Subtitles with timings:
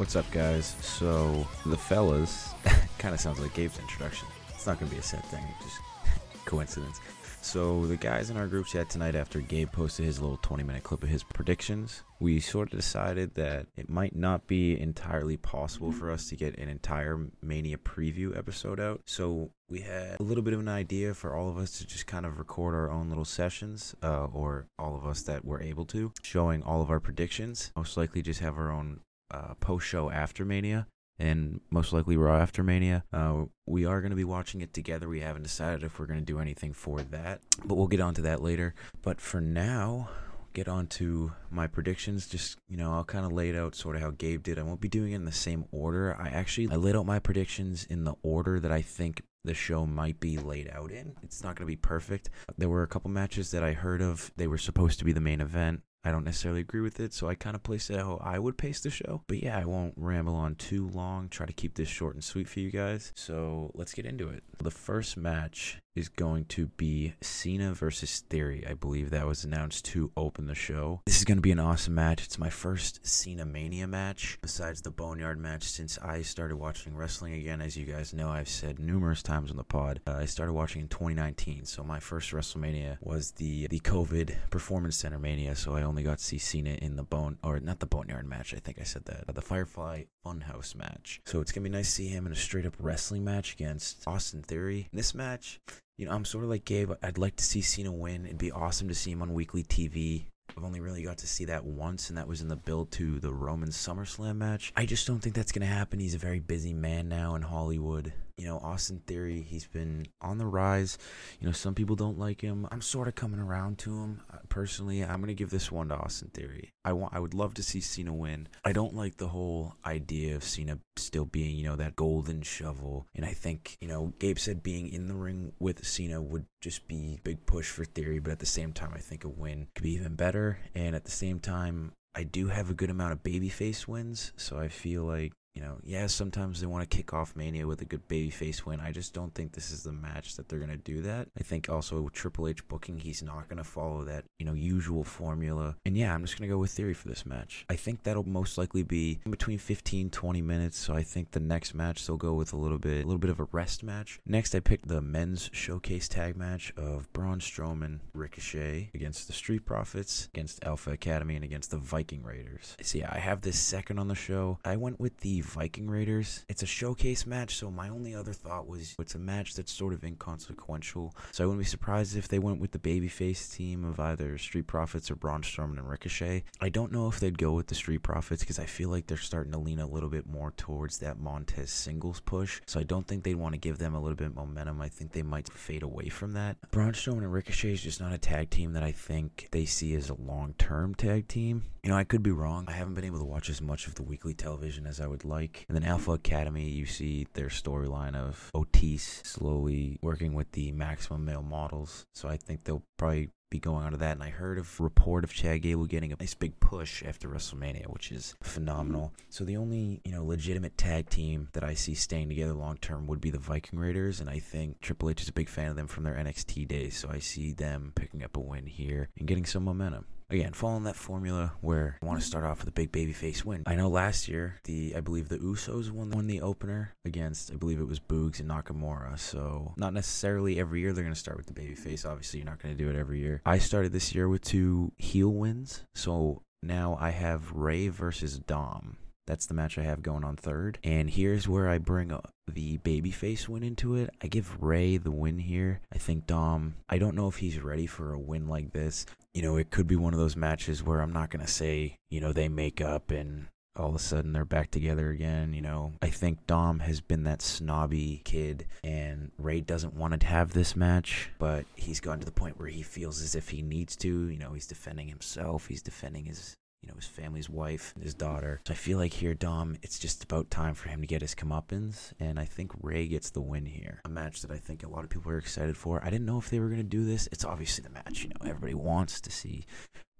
[0.00, 0.76] What's up, guys?
[0.80, 2.54] So, the fellas
[2.98, 4.26] kind of sounds like Gabe's introduction.
[4.48, 5.76] It's not going to be a set thing, just
[6.46, 6.98] coincidence.
[7.42, 10.84] So, the guys in our group chat tonight, after Gabe posted his little 20 minute
[10.84, 15.92] clip of his predictions, we sort of decided that it might not be entirely possible
[15.92, 19.02] for us to get an entire Mania preview episode out.
[19.04, 22.06] So, we had a little bit of an idea for all of us to just
[22.06, 25.84] kind of record our own little sessions, uh, or all of us that were able
[25.84, 27.70] to, showing all of our predictions.
[27.76, 30.86] Most likely just have our own uh, post show after Mania
[31.18, 33.04] and most likely Raw after Mania.
[33.12, 35.08] Uh, we are going to be watching it together.
[35.08, 38.22] We haven't decided if we're going to do anything for that, but we'll get onto
[38.22, 38.74] that later.
[39.02, 40.08] But for now,
[40.54, 42.26] get on to my predictions.
[42.26, 44.58] Just, you know, I'll kind of lay it out sort of how Gabe did.
[44.58, 46.16] I won't be doing it in the same order.
[46.18, 49.86] I actually I laid out my predictions in the order that I think the show
[49.86, 51.16] might be laid out in.
[51.22, 52.30] It's not going to be perfect.
[52.58, 54.30] There were a couple matches that I heard of.
[54.36, 55.82] They were supposed to be the main event.
[56.02, 58.56] I don't necessarily agree with it, so I kind of place it how I would
[58.56, 59.22] pace the show.
[59.26, 61.28] But yeah, I won't ramble on too long.
[61.28, 63.12] Try to keep this short and sweet for you guys.
[63.14, 64.42] So let's get into it.
[64.58, 68.64] The first match is going to be Cena versus Theory.
[68.68, 71.00] I believe that was announced to open the show.
[71.06, 72.24] This is going to be an awesome match.
[72.24, 77.34] It's my first Cena Mania match, besides the Boneyard match, since I started watching wrestling
[77.34, 77.60] again.
[77.60, 80.00] As you guys know, I've said numerous times on the pod.
[80.06, 84.96] Uh, I started watching in 2019, so my first WrestleMania was the the COVID Performance
[84.96, 85.56] Center Mania.
[85.56, 88.54] So I only got to see Cena in the Bone, or not the Boneyard match.
[88.54, 89.32] I think I said that.
[89.34, 91.20] The Firefly Funhouse match.
[91.24, 94.06] So it's gonna be nice to see him in a straight up wrestling match against
[94.06, 94.88] Austin Theory.
[94.92, 95.60] This match,
[96.00, 96.92] you know, I'm sort of like Gabe.
[97.02, 98.24] I'd like to see Cena win.
[98.24, 100.24] It'd be awesome to see him on weekly TV.
[100.56, 103.20] I've only really got to see that once, and that was in the build to
[103.20, 104.72] the Roman SummerSlam match.
[104.74, 106.00] I just don't think that's going to happen.
[106.00, 108.14] He's a very busy man now in Hollywood.
[108.40, 110.96] You know, Austin Theory, he's been on the rise.
[111.40, 112.66] You know, some people don't like him.
[112.70, 114.22] I'm sort of coming around to him.
[114.32, 116.72] Uh, personally, I'm to give this one to Austin Theory.
[116.82, 118.48] I want I would love to see Cena win.
[118.64, 123.06] I don't like the whole idea of Cena still being, you know, that golden shovel.
[123.14, 126.88] And I think, you know, Gabe said being in the ring with Cena would just
[126.88, 129.82] be big push for Theory, but at the same time I think a win could
[129.82, 130.58] be even better.
[130.74, 134.58] And at the same time, I do have a good amount of babyface wins, so
[134.58, 137.84] I feel like you know, yeah, sometimes they want to kick off Mania with a
[137.84, 138.80] good babyface win.
[138.80, 141.28] I just don't think this is the match that they're going to do that.
[141.38, 144.52] I think also with Triple H booking, he's not going to follow that, you know,
[144.52, 145.76] usual formula.
[145.84, 147.66] And yeah, I'm just going to go with Theory for this match.
[147.68, 150.78] I think that'll most likely be between 15 20 minutes.
[150.78, 153.30] So I think the next match they'll go with a little bit a little bit
[153.30, 154.20] of a rest match.
[154.26, 159.66] Next, I picked the men's showcase tag match of Braun Strowman, Ricochet against the Street
[159.66, 162.76] Profits, against Alpha Academy and against the Viking Raiders.
[162.82, 164.58] So yeah, I have this second on the show.
[164.64, 166.44] I went with the Viking Raiders.
[166.48, 169.92] It's a showcase match, so my only other thought was it's a match that's sort
[169.92, 171.14] of inconsequential.
[171.32, 174.66] So I wouldn't be surprised if they went with the babyface team of either Street
[174.66, 176.44] Profits or Braun Strowman and Ricochet.
[176.60, 179.16] I don't know if they'd go with the Street Profits because I feel like they're
[179.16, 182.60] starting to lean a little bit more towards that Montez singles push.
[182.66, 184.80] So I don't think they'd want to give them a little bit momentum.
[184.80, 186.56] I think they might fade away from that.
[186.70, 189.94] Braun Strowman and Ricochet is just not a tag team that I think they see
[189.94, 191.64] as a long term tag team.
[191.82, 192.66] You know, I could be wrong.
[192.68, 195.24] I haven't been able to watch as much of the weekly television as I would
[195.30, 195.64] like.
[195.68, 201.24] And then Alpha Academy, you see their storyline of Otis slowly working with the maximum
[201.24, 202.04] male models.
[202.14, 204.12] So I think they'll probably be going on to that.
[204.12, 207.86] And I heard of report of Chad Gable getting a nice big push after WrestleMania,
[207.88, 209.12] which is phenomenal.
[209.28, 213.06] So the only, you know, legitimate tag team that I see staying together long term
[213.08, 214.20] would be the Viking Raiders.
[214.20, 216.96] And I think Triple H is a big fan of them from their NXT days.
[216.96, 220.84] So I see them picking up a win here and getting some momentum again, following
[220.84, 223.62] that formula where I want to start off with a big babyface win.
[223.66, 227.56] I know last year the I believe the Usos won won the opener against I
[227.56, 229.18] believe it was Boogs and Nakamura.
[229.18, 232.08] So not necessarily every year they're gonna start with the babyface.
[232.08, 233.42] Obviously, you're not gonna do it every year.
[233.44, 238.96] I started this year with two heel wins, so now I have Rey versus Dom.
[239.26, 240.78] That's the match I have going on third.
[240.82, 242.08] And here's where I bring
[242.48, 244.10] the babyface win into it.
[244.22, 245.80] I give Rey the win here.
[245.92, 249.06] I think Dom, I don't know if he's ready for a win like this.
[249.34, 251.96] You know, it could be one of those matches where I'm not going to say,
[252.10, 253.46] you know, they make up and
[253.76, 255.54] all of a sudden they're back together again.
[255.54, 260.26] You know, I think Dom has been that snobby kid, and Rey doesn't want to
[260.26, 263.62] have this match, but he's gotten to the point where he feels as if he
[263.62, 264.28] needs to.
[264.28, 268.60] You know, he's defending himself, he's defending his you know, his family's wife, his daughter.
[268.66, 271.34] So I feel like here, Dom, it's just about time for him to get his
[271.34, 274.00] comeuppance, and I think Rey gets the win here.
[274.04, 276.02] A match that I think a lot of people are excited for.
[276.04, 277.28] I didn't know if they were going to do this.
[277.32, 279.66] It's obviously the match, you know, everybody wants to see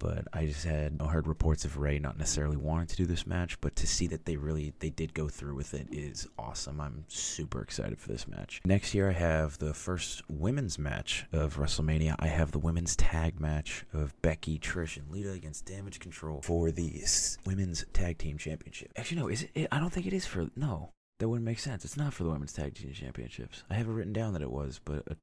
[0.01, 3.61] but I just had heard reports of Rey not necessarily wanting to do this match,
[3.61, 6.81] but to see that they really they did go through with it is awesome.
[6.81, 8.61] I'm super excited for this match.
[8.65, 12.17] Next year I have the first women's match of WrestleMania.
[12.19, 16.71] I have the women's tag match of Becky, Trish, and Lita against Damage Control for
[16.71, 17.05] the
[17.45, 18.91] women's tag team championship.
[18.97, 19.69] Actually, no, is it?
[19.71, 20.91] I don't think it is for no.
[21.19, 21.85] That wouldn't make sense.
[21.85, 23.63] It's not for the women's tag team championships.
[23.69, 25.15] I have it written down that it was, but uh,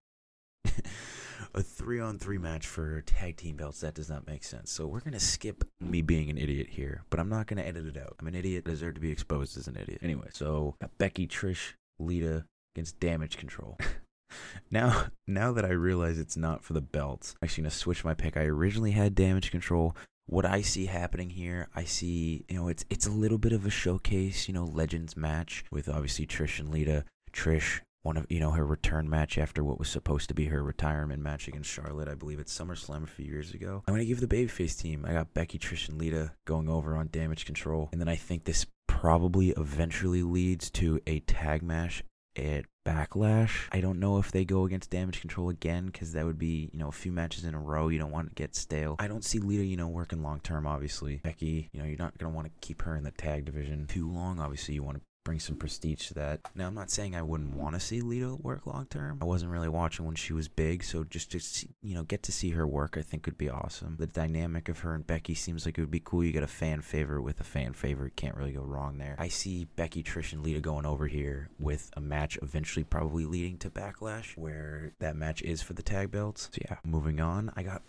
[0.66, 0.72] a,
[1.54, 4.72] a three on three match for tag team belts that does not make sense.
[4.72, 7.98] So we're gonna skip me being an idiot here, but I'm not gonna edit it
[7.98, 8.16] out.
[8.20, 8.64] I'm an idiot.
[8.68, 10.00] I deserve to be exposed as an idiot.
[10.02, 12.46] Anyway, so Becky, Trish, Lita
[12.76, 13.78] against Damage Control.
[14.72, 18.14] now, now that I realize it's not for the belts, I'm actually gonna switch my
[18.14, 18.38] pick.
[18.38, 19.96] I originally had Damage Control
[20.28, 23.66] what I see happening here, I see, you know, it's it's a little bit of
[23.66, 27.06] a showcase, you know, legends match with obviously Trish and Lita.
[27.32, 30.64] Trish, one of you know her return match after what was supposed to be her
[30.64, 33.84] retirement match against Charlotte, I believe at SummerSlam a few years ago.
[33.88, 35.06] I'm gonna give the babyface team.
[35.08, 38.46] I got Becky, Trish, and Lita going over on Damage Control, and then I think
[38.46, 42.04] this probably eventually leads to a tag match
[42.38, 43.68] at Backlash.
[43.72, 46.80] I don't know if they go against Damage Control again because that would be, you
[46.80, 47.90] know, a few matches in a row.
[47.90, 48.96] You don't want to get stale.
[49.00, 51.18] I don't see Lita, you know, working long term, obviously.
[51.24, 53.88] Becky, you know, you're not going to want to keep her in the tag division
[53.88, 54.40] too long.
[54.40, 56.40] Obviously, you want to bring some prestige to that.
[56.56, 59.20] Now, I'm not saying I wouldn't want to see Lita work long term.
[59.22, 62.24] I wasn't really watching when she was big, so just to see, you know get
[62.24, 63.98] to see her work, I think would be awesome.
[64.00, 66.24] The dynamic of her and Becky seems like it would be cool.
[66.24, 69.18] You get a fan favorite with a fan favorite, can't really go wrong there.
[69.20, 73.58] I see Becky, Trish, and Lita going over here with a match eventually probably leading
[73.58, 76.50] to Backlash, where that match is for the tag belts.
[76.54, 77.82] So yeah, moving on, I got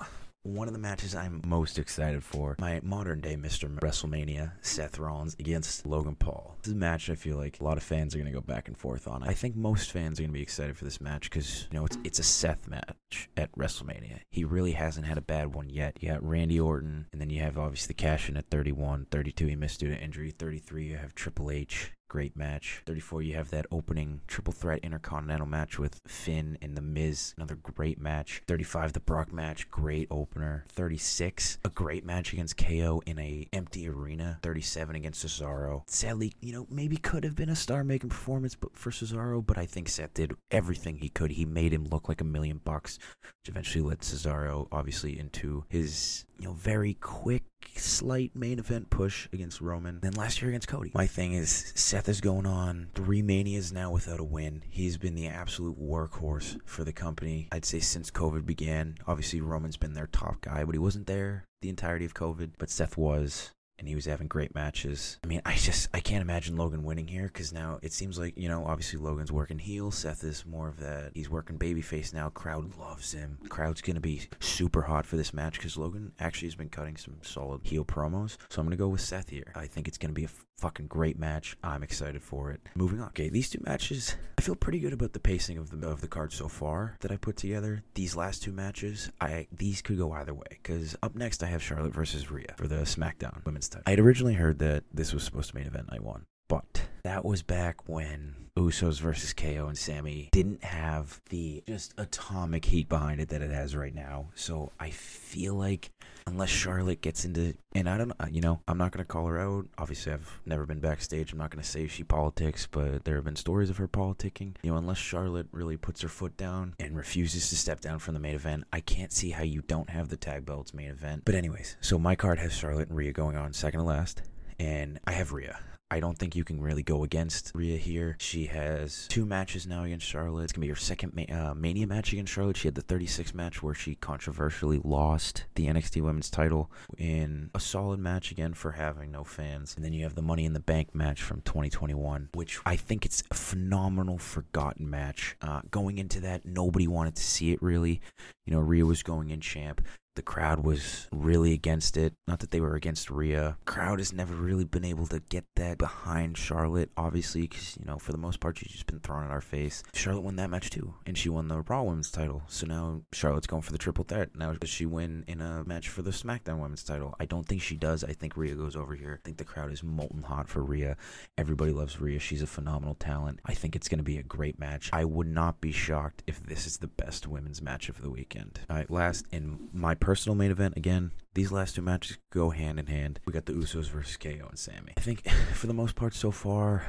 [0.54, 3.68] one of the matches I'm most excited for, my modern day Mr.
[3.80, 6.56] WrestleMania, Seth Rollins against Logan Paul.
[6.62, 8.40] This is a match I feel like a lot of fans are going to go
[8.40, 9.22] back and forth on.
[9.22, 11.84] I think most fans are going to be excited for this match because, you know,
[11.84, 14.20] it's, it's a Seth match at WrestleMania.
[14.30, 15.98] He really hasn't had a bad one yet.
[16.00, 19.46] You got Randy Orton, and then you have obviously the cash in at 31, 32
[19.46, 22.82] he missed due to injury, 33 you have Triple H, great match.
[22.86, 27.54] 34, you have that opening triple threat intercontinental match with Finn and The Miz, another
[27.54, 28.42] great match.
[28.48, 30.64] 35, the Brock match, great opener.
[30.70, 34.38] 36, a great match against KO in a empty arena.
[34.42, 35.82] 37 against Cesaro.
[35.86, 39.66] Sadly, you know, maybe could have been a star-making performance but for Cesaro, but I
[39.66, 41.32] think Seth did everything he could.
[41.32, 46.24] He made him look like a million bucks, which eventually led Cesaro, obviously, into his,
[46.38, 47.44] you know, very quick
[47.78, 50.00] slight main event push against Roman.
[50.00, 50.90] Then last year against Cody.
[50.94, 54.62] My thing is Seth is going on three manias now without a win.
[54.70, 57.48] He's been the absolute workhorse for the company.
[57.52, 58.96] I'd say since COVID began.
[59.06, 62.52] Obviously Roman's been their top guy, but he wasn't there the entirety of COVID.
[62.58, 65.18] But Seth was and he was having great matches.
[65.22, 68.36] I mean, I just I can't imagine Logan winning here because now it seems like
[68.36, 69.90] you know obviously Logan's working heel.
[69.90, 71.12] Seth is more of that.
[71.14, 72.28] He's working babyface now.
[72.28, 73.38] Crowd loves him.
[73.48, 77.16] Crowd's gonna be super hot for this match because Logan actually has been cutting some
[77.22, 78.36] solid heel promos.
[78.48, 79.52] So I'm gonna go with Seth here.
[79.54, 81.56] I think it's gonna be a fucking great match.
[81.62, 82.60] I'm excited for it.
[82.74, 83.08] Moving on.
[83.08, 86.08] Okay, these two matches, I feel pretty good about the pacing of the of the
[86.08, 87.84] card so far that I put together.
[87.94, 90.58] These last two matches, I these could go either way.
[90.64, 93.84] Cause up next I have Charlotte versus Rhea for the SmackDown Women's title.
[93.86, 97.24] I'd originally heard that this was supposed to be an event night one, but that
[97.24, 103.18] was back when Usos versus KO and Sammy didn't have the just atomic heat behind
[103.18, 104.26] it that it has right now.
[104.34, 105.90] So I feel like
[106.26, 109.38] unless Charlotte gets into, and I don't, know, you know, I'm not gonna call her
[109.38, 109.68] out.
[109.78, 111.32] Obviously, I've never been backstage.
[111.32, 114.56] I'm not gonna say she politics, but there have been stories of her politicking.
[114.62, 118.12] You know, unless Charlotte really puts her foot down and refuses to step down from
[118.12, 121.22] the main event, I can't see how you don't have the tag belts main event.
[121.24, 124.20] But anyways, so my card has Charlotte and Rhea going on second to last
[124.58, 125.58] and I have Rhea.
[125.90, 128.16] I don't think you can really go against Rhea here.
[128.20, 130.44] She has two matches now against Charlotte.
[130.44, 132.58] It's going to be her second ma- uh, Mania match against Charlotte.
[132.58, 137.60] She had the 36 match where she controversially lost the NXT Women's title in a
[137.60, 139.74] solid match again for having no fans.
[139.76, 143.06] And then you have the Money in the Bank match from 2021, which I think
[143.06, 145.36] it's a phenomenal forgotten match.
[145.40, 148.02] Uh, going into that, nobody wanted to see it really.
[148.44, 149.80] You know, Rhea was going in champ
[150.14, 152.14] the crowd was really against it.
[152.26, 153.56] Not that they were against Rhea.
[153.64, 157.98] Crowd has never really been able to get that behind Charlotte, obviously, because, you know,
[157.98, 159.82] for the most part, she's just been thrown in our face.
[159.94, 162.42] Charlotte won that match too, and she won the Raw Women's title.
[162.48, 164.30] So now Charlotte's going for the triple threat.
[164.34, 167.14] Now, does she win in a match for the SmackDown Women's title?
[167.20, 168.02] I don't think she does.
[168.02, 169.20] I think Rhea goes over here.
[169.20, 170.96] I think the crowd is molten hot for Rhea.
[171.36, 172.18] Everybody loves Rhea.
[172.18, 173.40] She's a phenomenal talent.
[173.46, 174.90] I think it's going to be a great match.
[174.92, 178.60] I would not be shocked if this is the best women's match of the weekend.
[178.68, 181.12] All right, last in my personal main event again.
[181.34, 183.20] These last two matches go hand in hand.
[183.26, 184.94] We got the Usos versus KO and Sammy.
[184.96, 186.88] I think for the most part so far,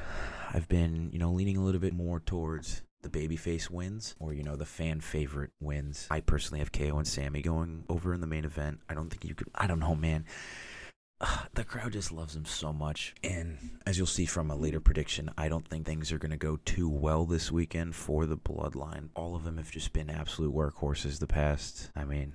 [0.54, 4.44] I've been, you know, leaning a little bit more towards the babyface wins or you
[4.44, 6.08] know the fan favorite wins.
[6.10, 8.80] I personally have KO and Sammy going over in the main event.
[8.88, 9.50] I don't think you could.
[9.54, 10.24] I don't know, man.
[11.56, 13.14] The crowd just loves him so much.
[13.22, 16.38] And as you'll see from a later prediction, I don't think things are going to
[16.38, 19.10] go too well this weekend for the Bloodline.
[19.14, 21.92] All of them have just been absolute workhorses the past.
[21.98, 22.32] I mean,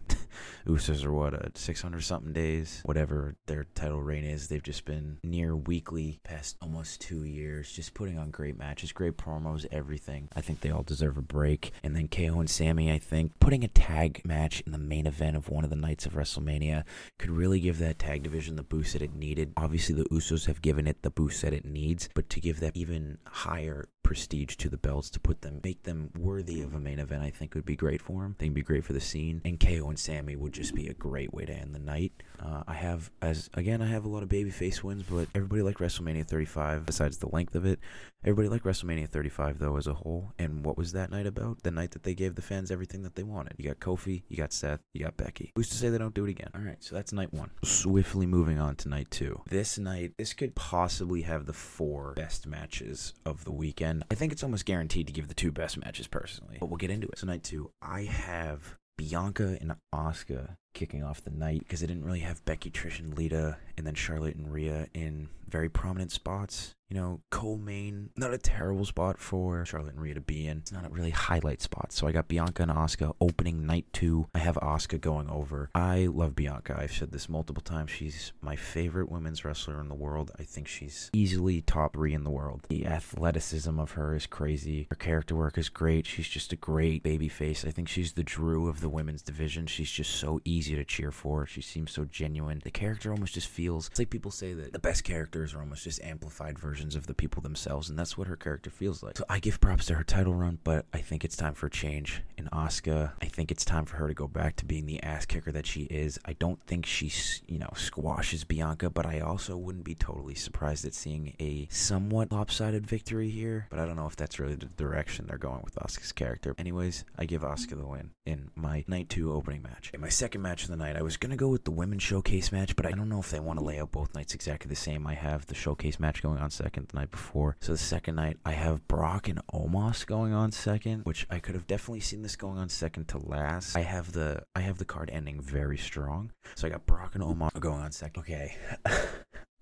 [0.67, 2.81] Usos are what, uh, a 600 something days?
[2.85, 7.95] Whatever their title reign is, they've just been near weekly past almost two years, just
[7.95, 10.29] putting on great matches, great promos, everything.
[10.35, 11.73] I think they all deserve a break.
[11.83, 15.37] And then KO and Sammy, I think, putting a tag match in the main event
[15.37, 16.85] of one of the nights of WrestleMania
[17.19, 19.53] could really give that tag division the boost that it needed.
[19.57, 22.76] Obviously, the Usos have given it the boost that it needs, but to give that
[22.76, 26.99] even higher prestige to the belts to put them make them worthy of a main
[26.99, 28.37] event I think would be great for them.
[28.38, 29.41] They'd be great for the scene.
[29.45, 32.12] And KO and Sammy would just be a great way to end the night.
[32.40, 35.81] Uh, I have as again I have a lot of babyface wins, but everybody liked
[35.81, 37.78] WrestleMania 35 besides the length of it.
[38.25, 40.33] Everybody liked WrestleMania 35 though as a whole.
[40.38, 41.62] And what was that night about?
[41.62, 43.54] The night that they gave the fans everything that they wanted.
[43.59, 45.52] You got Kofi, you got Seth, you got Becky.
[45.54, 46.49] Who's to say they don't do it again?
[46.54, 47.50] All right, so that's night 1.
[47.64, 49.43] Swiftly moving on to night 2.
[49.50, 54.33] This night this could possibly have the four best matches of the weekend I think
[54.33, 57.19] it's almost guaranteed to give the two best matches personally, but we'll get into it.
[57.19, 62.04] So, night two, I have Bianca and Asuka kicking off the night because I didn't
[62.04, 66.75] really have Becky, Trish, and Lita, and then Charlotte and Rhea in very prominent spots.
[66.90, 70.59] You know, co-main, not a terrible spot for Charlotte and Rhea to be in.
[70.59, 71.93] It's not a really highlight spot.
[71.93, 74.28] So I got Bianca and Asuka opening night two.
[74.35, 75.71] I have Asuka going over.
[75.75, 76.76] I love Bianca.
[76.78, 77.90] I've said this multiple times.
[77.90, 80.31] She's my favorite women's wrestler in the world.
[80.38, 82.66] I think she's easily top three in the world.
[82.69, 84.87] The athleticism of her is crazy.
[84.90, 86.07] Her character work is great.
[86.07, 87.64] She's just a great baby face.
[87.64, 89.66] I think she's the Drew of the women's division.
[89.66, 91.47] She's just so easy to cheer for.
[91.47, 92.61] She seems so genuine.
[92.62, 95.85] The character almost just feels it's like people say that the best characters are almost
[95.85, 99.18] just amplified versions of the people themselves, and that's what her character feels like.
[99.18, 101.71] So I give props to her title run, but I think it's time for a
[101.71, 102.23] change.
[102.37, 105.26] In Asuka, I think it's time for her to go back to being the ass
[105.26, 106.18] kicker that she is.
[106.25, 107.12] I don't think she,
[107.47, 112.33] you know, squashes Bianca, but I also wouldn't be totally surprised at seeing a somewhat
[112.33, 113.66] lopsided victory here.
[113.71, 116.54] But I don't know if that's really the direction they're going with Asuka's character.
[116.59, 119.90] Anyways, I give Asuka the win in my night two opening match.
[119.92, 122.52] In my second match of the night, I was gonna go with the women's showcase
[122.52, 124.76] match, but I don't know if they want to lay out both nights exactly the
[124.76, 125.04] same.
[125.06, 127.56] I have the showcase match going on second the night before.
[127.61, 131.56] So the second night, I have Brock and Omos going on second, which I could
[131.56, 133.76] have definitely seen this going on second to last.
[133.76, 136.30] I have the I have the card ending very strong.
[136.54, 138.20] So I got Brock and Omos going on second.
[138.20, 138.54] Okay.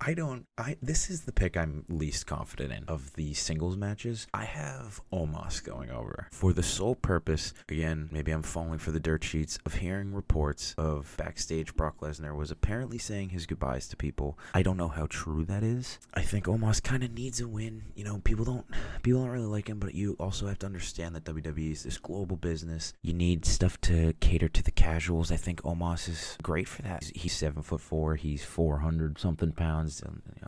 [0.04, 0.46] I don't.
[0.58, 4.26] I this is the pick I'm least confident in of the singles matches.
[4.34, 7.54] I have Omos going over for the sole purpose.
[7.68, 12.36] Again, maybe I'm falling for the dirt sheets of hearing reports of backstage Brock Lesnar
[12.36, 14.36] was apparently saying his goodbyes to people.
[14.54, 16.00] I don't know how true that is.
[16.14, 17.82] I think Omos kind of needs a win.
[17.94, 18.66] You know, people don't
[19.04, 21.98] people don't really like him, but you also have to understand that WWE is this
[21.98, 22.92] global business.
[23.02, 25.30] You need stuff to cater to the casuals.
[25.30, 27.04] I think Omos is great for that.
[27.14, 28.16] He's seven foot four.
[28.16, 29.91] He's four hundred something pounds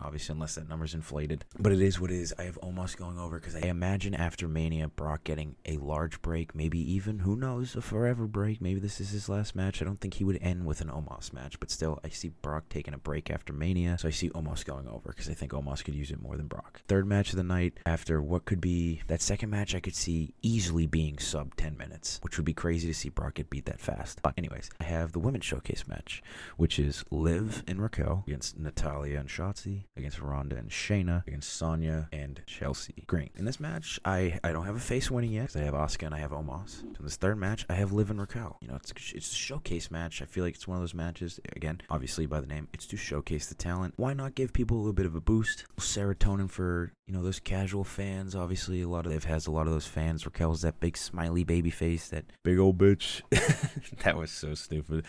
[0.00, 1.44] obviously, unless that number's inflated.
[1.58, 2.32] But it is what it is.
[2.38, 6.54] I have Omos going over because I imagine after Mania, Brock getting a large break,
[6.54, 8.60] maybe even, who knows, a forever break.
[8.60, 9.82] Maybe this is his last match.
[9.82, 12.68] I don't think he would end with an Omos match, but still, I see Brock
[12.68, 15.84] taking a break after Mania, so I see Omos going over because I think Omos
[15.84, 16.82] could use it more than Brock.
[16.86, 20.34] Third match of the night, after what could be that second match, I could see
[20.42, 23.80] easily being sub 10 minutes, which would be crazy to see Brock get beat that
[23.80, 24.20] fast.
[24.22, 26.22] But, anyways, I have the women's showcase match,
[26.56, 32.08] which is Liv and Raquel against Natalya and Shotzi against Ronda and Shayna against Sonya
[32.12, 33.30] and Chelsea Green.
[33.36, 36.06] In this match, I, I don't have a face winning yet because I have Asuka
[36.06, 36.82] and I have Omos.
[36.82, 38.58] In this third match, I have Liv and Raquel.
[38.60, 40.22] You know, it's it's a showcase match.
[40.22, 41.40] I feel like it's one of those matches.
[41.56, 43.94] Again, obviously by the name, it's to showcase the talent.
[43.96, 45.64] Why not give people a little bit of a boost?
[45.78, 48.34] Serotonin for you know those casual fans.
[48.34, 50.24] Obviously, a lot of Liv has a lot of those fans.
[50.24, 53.22] Raquel's that big smiley baby face, that big old bitch.
[54.04, 55.04] that was so stupid.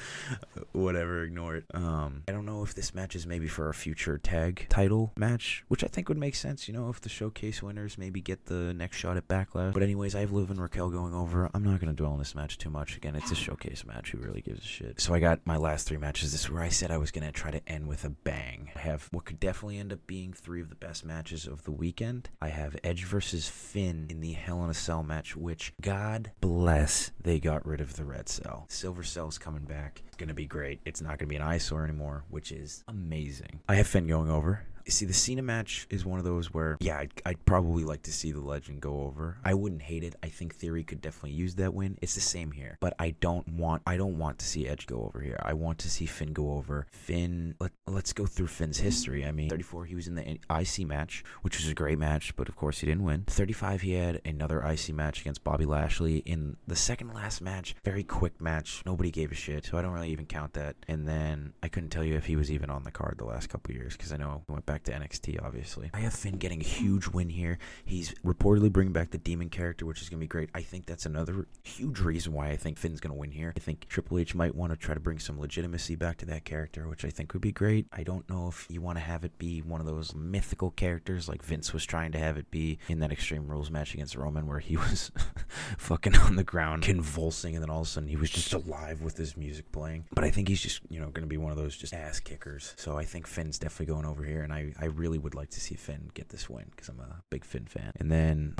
[0.74, 1.66] Whatever, ignore it.
[1.74, 5.64] Um, I don't know if this match is maybe for a future tag title match,
[5.68, 8.74] which I think would make sense, you know, if the showcase winners maybe get the
[8.74, 9.74] next shot at Backlash.
[9.74, 11.50] But anyways, I have Liv and Raquel going over.
[11.54, 12.96] I'm not going to dwell on this match too much.
[12.96, 14.12] Again, it's a showcase match.
[14.12, 15.02] Who really gives a shit?
[15.02, 16.32] So I got my last three matches.
[16.32, 18.72] This is where I said I was going to try to end with a bang.
[18.76, 21.72] I have what could definitely end up being three of the best matches of the
[21.72, 22.30] weekend.
[22.42, 27.12] I have Edge versus Finn in the Hell in a Cell match, which, God bless,
[27.22, 28.66] they got rid of the red cell.
[28.70, 30.04] Silver Cell's coming back.
[30.18, 30.80] Gonna be great.
[30.86, 33.60] It's not gonna be an eyesore anymore, which is amazing.
[33.68, 34.64] I have Finn going over.
[34.88, 38.14] See, the Cena match is one of those where, yeah, I'd, I'd, probably like to
[38.14, 39.38] see the legend go over.
[39.44, 40.16] I wouldn't hate it.
[40.24, 41.98] I think Theory could definitely use that win.
[42.02, 45.04] It's the same here, but I don't want, I don't want to see Edge go
[45.04, 45.40] over here.
[45.42, 46.88] I want to see Finn go over.
[46.92, 49.26] Finn, let, let's go through Finn's history.
[49.26, 52.50] I mean, 34, he was in the IC match, which was a great match, but
[52.50, 53.26] of course he didn't win.
[53.28, 57.76] 35, he had another IC match against Bobby Lashley in the second last match.
[57.84, 58.84] Very quick match.
[58.86, 60.76] Nobody gave a shit, so I don't really even count that.
[60.88, 63.50] And then I couldn't tell you if he was even on the card the last
[63.50, 65.90] couple years because I know he went back back to NXT, obviously.
[65.94, 67.60] I have Finn getting a huge win here.
[67.86, 70.50] He's reportedly bringing back the Demon character, which is going to be great.
[70.54, 73.54] I think that's another huge reason why I think Finn's going to win here.
[73.56, 76.44] I think Triple H might want to try to bring some legitimacy back to that
[76.44, 77.88] character, which I think would be great.
[77.94, 81.30] I don't know if you want to have it be one of those mythical characters
[81.30, 84.46] like Vince was trying to have it be in that Extreme Rules match against Roman,
[84.46, 85.10] where he was
[85.78, 89.02] fucking on the ground convulsing, and then all of a sudden he was just alive
[89.02, 90.04] with his music playing.
[90.14, 92.20] But I think he's just, you know, going to be one of those just ass
[92.20, 92.74] kickers.
[92.76, 95.60] So I think Finn's definitely going over here, and I I, really would like to
[95.60, 97.92] see Finn get this win because I'm a big Finn fan.
[97.98, 98.56] And then,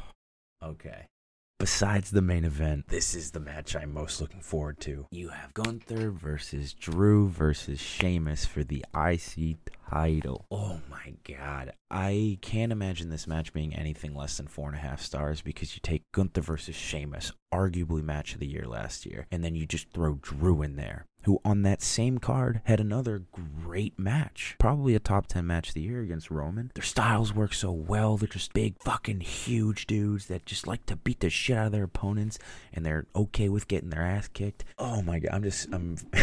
[0.62, 1.06] okay.
[1.58, 5.06] Besides the main event, this is the match I'm most looking forward to.
[5.10, 9.56] You have Gunther versus Drew versus Sheamus for the IC
[9.90, 10.46] title.
[10.52, 11.72] Oh my god.
[11.90, 15.74] I can't imagine this match being anything less than four and a half stars because
[15.74, 19.66] you take Gunther versus Sheamus, arguably match of the year last year, and then you
[19.66, 23.22] just throw Drew in there who on that same card had another
[23.62, 24.56] great match.
[24.58, 26.72] Probably a top 10 match of the year against Roman.
[26.74, 28.16] Their styles work so well.
[28.16, 31.72] They're just big, fucking huge dudes that just like to beat the shit out of
[31.72, 32.38] their opponents
[32.72, 34.64] and they're okay with getting their ass kicked.
[34.78, 35.98] Oh my god, I'm just, I'm,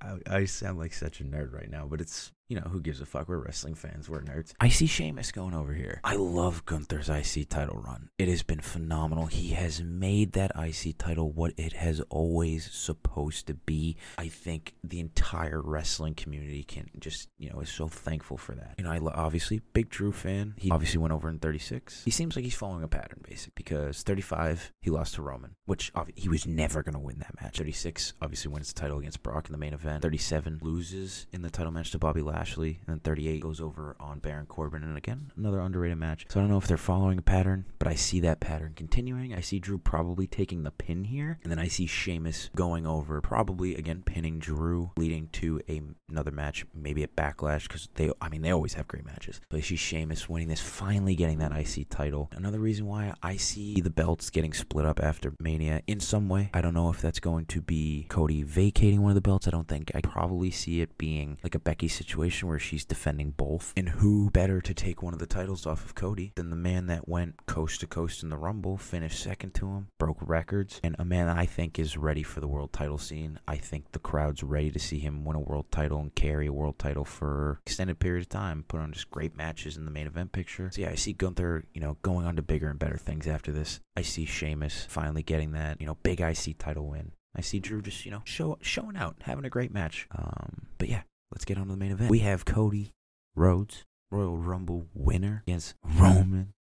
[0.00, 3.00] I, I sound like such a nerd right now, but it's you know, who gives
[3.00, 3.30] a fuck?
[3.30, 4.10] We're wrestling fans.
[4.10, 4.52] We're nerds.
[4.60, 6.02] I see Sheamus going over here.
[6.04, 8.10] I love Gunther's IC title run.
[8.18, 9.24] It has been phenomenal.
[9.24, 13.96] He has made that IC title what it has always supposed to be.
[14.18, 18.74] I think the entire wrestling community can just, you know, is so thankful for that.
[18.76, 20.52] You know, I obviously big Drew fan.
[20.58, 22.04] He obviously went over in 36.
[22.04, 25.90] He seems like he's following a pattern, basically, because 35 he lost to Roman, which
[26.16, 27.56] he was never gonna win that match.
[27.56, 30.02] 36 obviously wins the title against Brock in the main event.
[30.02, 32.41] 37 loses in the title match to Bobby Lashley.
[32.42, 36.26] Lashley, and then 38 goes over on Baron Corbin, and again another underrated match.
[36.28, 39.32] So I don't know if they're following a pattern, but I see that pattern continuing.
[39.32, 43.20] I see Drew probably taking the pin here, and then I see Sheamus going over,
[43.20, 48.28] probably again pinning Drew, leading to a, another match, maybe a Backlash, because they, I
[48.28, 49.40] mean, they always have great matches.
[49.48, 52.28] But I see Sheamus winning this, finally getting that IC title.
[52.32, 56.50] Another reason why I see the belts getting split up after Mania in some way.
[56.52, 59.46] I don't know if that's going to be Cody vacating one of the belts.
[59.46, 59.92] I don't think.
[59.94, 63.72] I probably see it being like a Becky situation situation where she's defending both.
[63.76, 66.86] And who better to take one of the titles off of Cody than the man
[66.86, 70.94] that went coast to coast in the Rumble, finished second to him, broke records, and
[70.98, 73.40] a man that I think is ready for the world title scene.
[73.48, 76.52] I think the crowd's ready to see him win a world title and carry a
[76.52, 80.06] world title for extended period of time, put on just great matches in the main
[80.06, 80.70] event picture.
[80.72, 83.50] So yeah, I see Gunther, you know, going on to bigger and better things after
[83.50, 83.80] this.
[83.96, 87.12] I see Sheamus finally getting that, you know, big IC title win.
[87.34, 90.06] I see Drew just, you know, show, showing out, having a great match.
[90.14, 92.10] Um, but yeah, let's get on to the main event.
[92.10, 92.92] We have Cody
[93.34, 96.52] Rhodes, Royal Rumble winner against Roman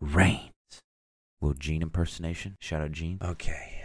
[0.00, 0.52] Reigns.
[1.40, 2.56] Little Gene impersonation.
[2.60, 3.18] Shout out Gene.
[3.22, 3.82] Okay.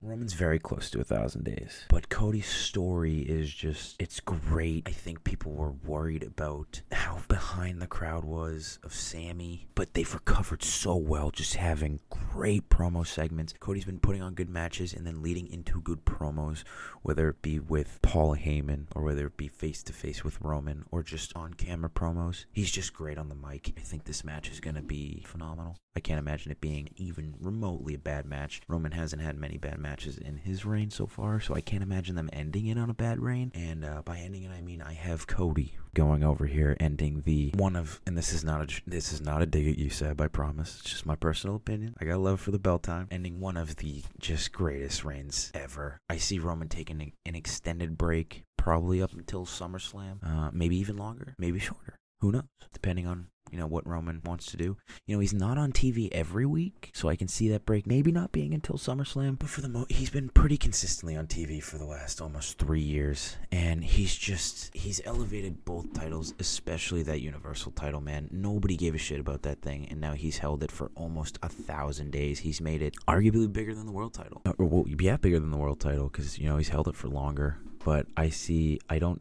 [0.00, 1.84] Roman's very close to a thousand days.
[1.88, 4.82] But Cody's story is just, it's great.
[4.88, 10.12] I think people were worried about how behind the crowd was of Sammy, but they've
[10.12, 12.00] recovered so well, just having
[12.32, 13.52] great promo segments.
[13.60, 16.64] Cody's been putting on good matches and then leading into good promos,
[17.02, 20.86] whether it be with Paul Heyman or whether it be face to face with Roman
[20.90, 22.46] or just on camera promos.
[22.50, 23.74] He's just great on the mic.
[23.76, 25.76] I think this match is going to be phenomenal.
[25.94, 28.62] I can't imagine it being even remotely a bad match.
[28.66, 32.14] Roman hasn't had many bad matches in his reign so far, so I can't imagine
[32.14, 33.52] them ending it on a bad reign.
[33.54, 37.52] And uh, by ending it, I mean I have Cody going over here, ending the
[37.54, 40.20] one of, and this is not a this is not a dig at you, Seb.
[40.20, 40.80] I promise.
[40.80, 41.94] It's just my personal opinion.
[42.00, 46.00] I got love for the bell time, ending one of the just greatest reigns ever.
[46.08, 51.34] I see Roman taking an extended break, probably up until SummerSlam, uh, maybe even longer,
[51.38, 51.98] maybe shorter.
[52.20, 52.44] Who knows?
[52.72, 54.76] Depending on you know what Roman wants to do.
[55.06, 58.10] You know, he's not on TV every week, so I can see that break maybe
[58.10, 61.76] not being until SummerSlam, but for the mo he's been pretty consistently on TV for
[61.78, 67.72] the last almost 3 years and he's just he's elevated both titles, especially that Universal
[67.72, 68.28] title, man.
[68.32, 71.48] Nobody gave a shit about that thing and now he's held it for almost a
[71.48, 72.40] 1000 days.
[72.40, 74.40] He's made it arguably bigger than the world title.
[74.58, 77.08] Or well, yeah, bigger than the world title cuz you know, he's held it for
[77.08, 79.20] longer, but I see I don't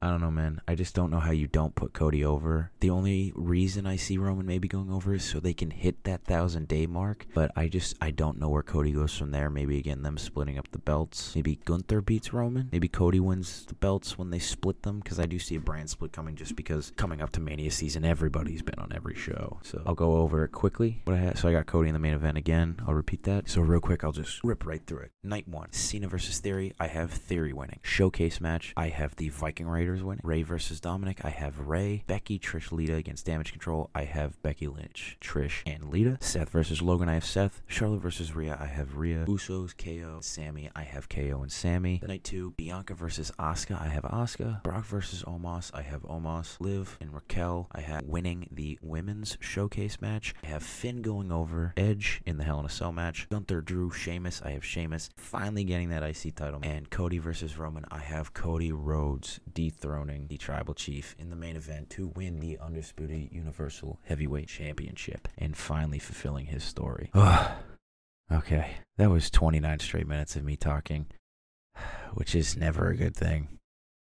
[0.00, 0.60] I don't know, man.
[0.68, 2.70] I just don't know how you don't put Cody over.
[2.78, 6.24] The only reason I see Roman maybe going over is so they can hit that
[6.24, 7.26] thousand day mark.
[7.34, 9.50] But I just I don't know where Cody goes from there.
[9.50, 11.34] Maybe again them splitting up the belts.
[11.34, 12.68] Maybe Gunther beats Roman.
[12.70, 15.90] Maybe Cody wins the belts when they split them because I do see a brand
[15.90, 19.58] split coming just because coming up to Mania season everybody's been on every show.
[19.64, 21.02] So I'll go over it quickly.
[21.04, 22.76] What I had, so I got Cody in the main event again.
[22.86, 23.48] I'll repeat that.
[23.48, 25.12] So real quick, I'll just rip right through it.
[25.24, 26.72] Night one, Cena versus Theory.
[26.78, 27.80] I have Theory winning.
[27.82, 28.72] Showcase match.
[28.76, 30.20] I have the Viking Raiders winning.
[30.24, 31.24] Rey versus Dominic.
[31.24, 32.04] I have Rey.
[32.06, 33.90] Becky, Trish, Lita against Damage Control.
[33.94, 36.18] I have Becky Lynch, Trish, and Lita.
[36.20, 37.08] Seth versus Logan.
[37.08, 37.62] I have Seth.
[37.66, 38.56] Charlotte versus Rhea.
[38.60, 39.24] I have Rhea.
[39.26, 40.70] Usos, KO, Sammy.
[40.74, 42.00] I have KO and Sammy.
[42.06, 43.80] Night two, Bianca versus Asuka.
[43.80, 44.62] I have Asuka.
[44.62, 45.70] Brock versus Omos.
[45.74, 46.60] I have Omos.
[46.60, 47.68] Liv and Raquel.
[47.72, 50.34] I have winning the women's showcase match.
[50.42, 53.28] I have Finn going over Edge in the Hell in a Cell match.
[53.30, 54.42] Gunther, Drew, Sheamus.
[54.44, 56.60] I have Sheamus finally getting that IC title.
[56.62, 57.84] And Cody versus Roman.
[57.90, 59.40] I have Cody Rhodes
[59.78, 65.28] dethroning the Tribal Chief in the main event to win the Undisputed Universal Heavyweight Championship
[65.36, 67.10] and finally fulfilling his story.
[68.32, 71.06] okay, that was 29 straight minutes of me talking,
[72.14, 73.48] which is never a good thing.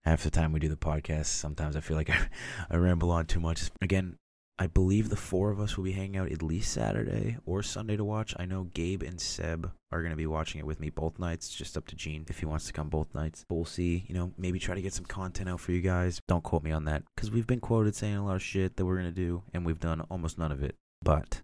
[0.04, 2.28] Half the time we do the podcast, sometimes I feel like I,
[2.70, 3.70] I ramble on too much.
[3.82, 4.18] Again,
[4.58, 7.98] I believe the four of us will be hanging out at least Saturday or Sunday
[7.98, 8.34] to watch.
[8.40, 11.50] I know Gabe and Seb are going to be watching it with me both nights.
[11.50, 13.44] Just up to Gene if he wants to come both nights.
[13.50, 14.06] But we'll see.
[14.08, 16.22] You know, maybe try to get some content out for you guys.
[16.30, 18.86] Don't quote me on that because we've been quoted saying a lot of shit that
[18.86, 20.76] we're going to do, and we've done almost none of it.
[21.04, 21.42] But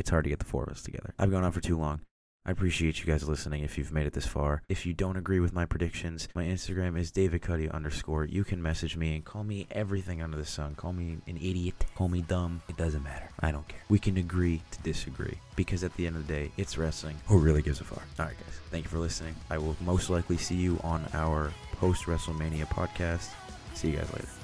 [0.00, 1.14] it's hard to get the four of us together.
[1.20, 2.00] I've gone on for too long.
[2.44, 4.62] I appreciate you guys listening if you've made it this far.
[4.68, 8.24] If you don't agree with my predictions, my Instagram is davidcuddy underscore.
[8.24, 10.74] You can message me and call me everything under the sun.
[10.74, 11.74] Call me an idiot.
[11.94, 12.60] Call me dumb.
[12.68, 13.30] It doesn't matter.
[13.38, 13.78] I don't care.
[13.88, 17.16] We can agree to disagree because at the end of the day, it's wrestling.
[17.26, 18.02] Who really gives a fuck?
[18.18, 18.60] All right, guys.
[18.72, 19.36] Thank you for listening.
[19.48, 23.28] I will most likely see you on our post WrestleMania podcast.
[23.74, 24.41] See you guys later.